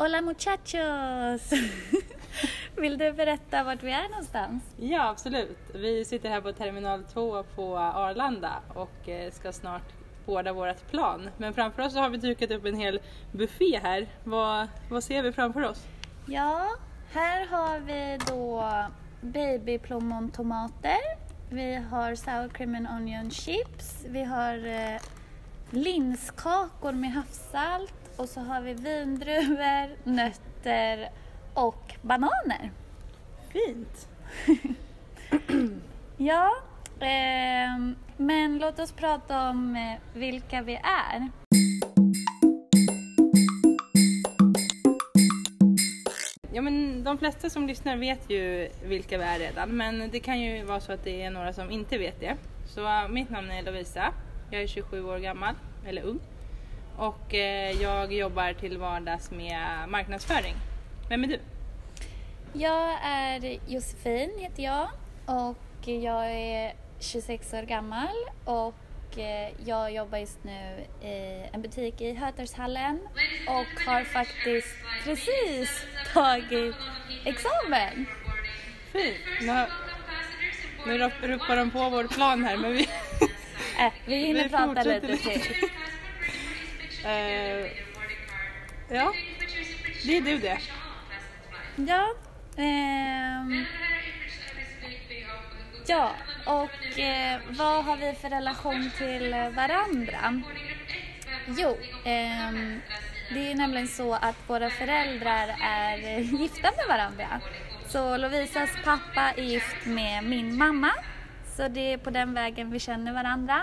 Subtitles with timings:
[0.00, 1.50] Hola muchachos!
[2.76, 4.62] Vill du berätta vart vi är någonstans?
[4.76, 5.58] Ja, absolut.
[5.74, 9.92] Vi sitter här på terminal 2 på Arlanda och eh, ska snart
[10.26, 11.30] båda vårt plan.
[11.36, 13.00] Men framför oss så har vi dukat upp en hel
[13.32, 14.06] buffé här.
[14.24, 15.86] Vad, vad ser vi framför oss?
[16.26, 16.68] Ja,
[17.12, 18.72] här har vi då
[19.20, 20.98] babyplommontomater.
[21.50, 24.04] Vi har sour cream and onion chips.
[24.08, 25.00] Vi har eh,
[25.70, 31.08] linskakor med havssalt och så har vi vindruvor, nötter
[31.54, 32.70] och bananer.
[33.52, 34.08] Fint!
[36.16, 36.50] Ja,
[37.00, 41.28] ehm, men låt oss prata om eh, vilka vi är.
[46.52, 50.40] Ja, men de flesta som lyssnar vet ju vilka vi är redan, men det kan
[50.40, 52.36] ju vara så att det är några som inte vet det.
[52.66, 54.12] Så mitt namn är Lovisa.
[54.50, 55.54] Jag är 27 år gammal,
[55.86, 56.20] eller ung.
[56.96, 60.54] Och eh, jag jobbar till vardags med marknadsföring.
[61.08, 61.40] Vem är du?
[62.52, 64.88] Jag är Josefin heter jag
[65.26, 68.14] och jag är 26 år gammal
[68.44, 73.00] och eh, jag jobbar just nu i en butik i Hötorgshallen
[73.48, 76.74] och har faktiskt precis tagit
[77.24, 78.06] examen.
[78.92, 79.16] Fint!
[80.86, 82.88] Nu, ropar de på vår plan här men vi...
[83.80, 85.16] Äh, vi hinner Vi prata lite.
[85.16, 85.40] till.
[87.04, 87.66] Eh,
[88.88, 89.12] ja,
[90.06, 90.58] det är du det.
[91.76, 92.14] Ja,
[92.56, 93.64] ehm,
[95.86, 96.12] ja,
[96.46, 100.42] och eh, vad har vi för relation till varandra?
[101.46, 102.80] Jo, ehm,
[103.34, 107.40] det är ju nämligen så att våra föräldrar är gifta med varandra.
[107.88, 110.90] Så Lovisas pappa är gift med min mamma.
[111.56, 113.62] Så det är på den vägen vi känner varandra.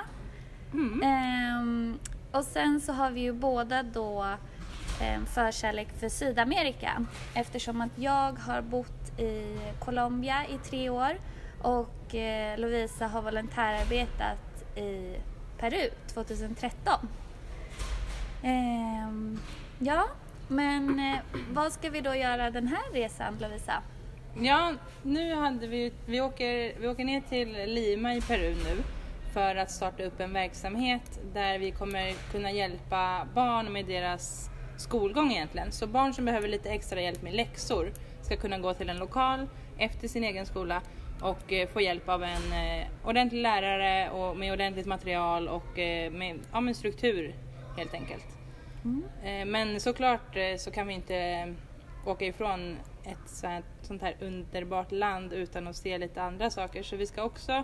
[0.73, 1.01] Mm.
[1.03, 1.99] Ehm,
[2.37, 4.25] och sen så har vi ju båda då
[5.01, 11.19] en förkärlek för Sydamerika eftersom att jag har bott i Colombia i tre år
[11.61, 15.15] och eh, Lovisa har volontärarbetat i
[15.57, 17.07] Peru 2013.
[18.43, 19.39] Ehm,
[19.79, 20.07] ja,
[20.47, 21.19] men eh,
[21.53, 23.81] vad ska vi då göra den här resan Lovisa?
[24.39, 24.73] Ja,
[25.03, 28.83] nu hade vi, vi, åker, vi åker ner till Lima i Peru nu
[29.37, 35.31] för att starta upp en verksamhet där vi kommer kunna hjälpa barn med deras skolgång
[35.31, 35.71] egentligen.
[35.71, 39.47] Så barn som behöver lite extra hjälp med läxor ska kunna gå till en lokal
[39.77, 40.81] efter sin egen skola
[41.21, 46.11] och eh, få hjälp av en eh, ordentlig lärare och med ordentligt material och eh,
[46.11, 47.35] med, ja, med struktur
[47.77, 48.27] helt enkelt.
[49.23, 51.53] Eh, Men såklart så kan vi inte
[52.05, 53.45] åka ifrån ett
[53.81, 56.83] sånt här underbart land utan att se lite andra saker.
[56.83, 57.63] Så vi ska också,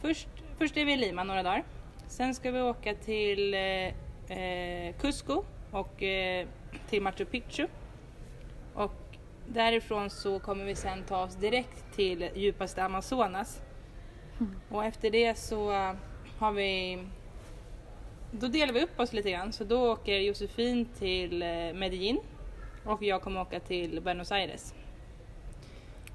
[0.00, 0.28] först,
[0.58, 1.64] först är vi i Lima några dagar.
[2.08, 6.46] Sen ska vi åka till eh, eh, Cusco och eh,
[6.88, 7.66] till Machu Picchu.
[8.74, 8.92] Och
[9.46, 13.60] därifrån så kommer vi sen ta oss direkt till djupaste Amazonas.
[14.70, 15.92] Och efter det så eh,
[16.38, 16.98] har vi
[18.30, 19.52] då delar vi upp oss lite grann.
[19.52, 22.18] Så då åker Josefin till eh, Medellin
[22.84, 24.74] och jag kommer åka till Buenos Aires.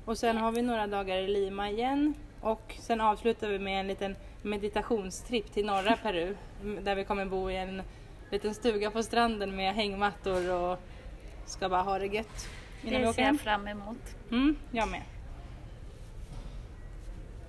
[0.06, 3.88] Och sen har vi några dagar i Lima igen och sen avslutar vi med en
[3.88, 6.35] liten meditationstripp till norra Peru
[6.81, 7.81] där vi kommer bo i en
[8.31, 10.79] liten stuga på stranden med hängmattor och
[11.46, 12.50] ska bara ha det gött
[12.84, 14.16] innan Det ser jag fram emot.
[14.31, 15.02] Mm, jag med.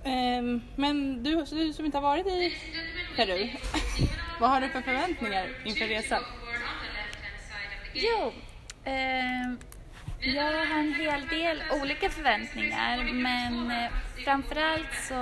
[0.03, 2.53] Ehm, men du, du som inte har varit i
[3.15, 3.49] Peru,
[4.39, 6.23] vad har du för förväntningar inför resan?
[7.93, 8.31] Jo,
[8.83, 9.57] ehm,
[10.19, 13.91] jag har en hel del olika förväntningar men eh,
[14.25, 15.13] framförallt så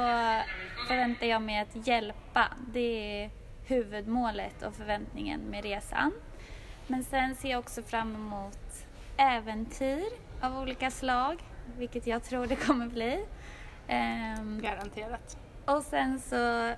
[0.91, 2.47] förväntar jag mig att hjälpa.
[2.73, 3.29] Det är
[3.65, 6.13] huvudmålet och förväntningen med resan.
[6.87, 8.87] Men sen ser jag också fram emot
[9.17, 10.03] äventyr
[10.41, 11.43] av olika slag,
[11.77, 13.25] vilket jag tror det kommer bli.
[13.87, 15.37] Ehm, Garanterat.
[15.65, 16.73] och sen så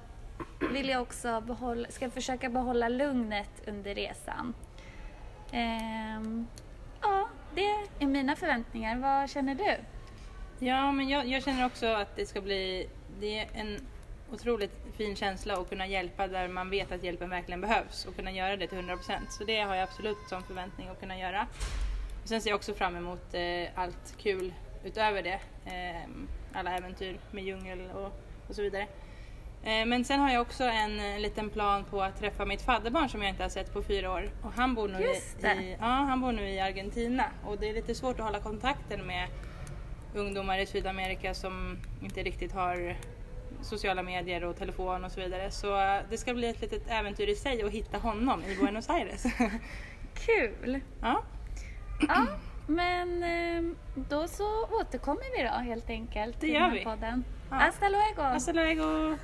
[0.72, 4.53] vill jag också behålla, ska försöka behålla lugnet under resan.
[5.52, 6.47] Ehm,
[7.02, 7.66] ja, det
[7.99, 8.97] är mina förväntningar.
[8.97, 9.78] Vad känner du?
[10.66, 12.90] Ja, men jag, jag känner också att det ska bli,
[13.20, 13.79] det är en
[14.34, 18.32] otroligt fin känsla att kunna hjälpa där man vet att hjälpen verkligen behövs och kunna
[18.32, 19.00] göra det till 100%.
[19.30, 21.47] Så det har jag absolut som förväntning att kunna göra.
[22.24, 24.53] Och sen ser jag också fram emot eh, allt kul
[24.84, 25.40] utöver det.
[25.66, 26.09] Eh,
[26.53, 28.12] alla äventyr med djungel och,
[28.47, 28.88] och så vidare.
[29.64, 33.22] Eh, men sen har jag också en liten plan på att träffa mitt fadderbarn som
[33.22, 34.30] jag inte har sett på fyra år.
[34.41, 37.74] Och han bor nu, i, i, ja, han bor nu i Argentina och det är
[37.74, 39.28] lite svårt att hålla kontakten med
[40.16, 42.96] ungdomar i Sydamerika som inte riktigt har
[43.63, 45.51] sociala medier och telefon och så vidare.
[45.51, 48.89] Så eh, det ska bli ett litet äventyr i sig att hitta honom i Buenos
[48.89, 49.23] Aires.
[50.25, 50.79] Kul!
[51.01, 51.23] ja.
[52.07, 52.27] Ja,
[52.67, 56.83] men eh, då så återkommer vi då helt enkelt Det gör vi.
[56.83, 57.23] podden.
[57.49, 57.55] Ja.
[57.55, 58.21] Hasta luego!
[58.21, 59.17] Hasta luego!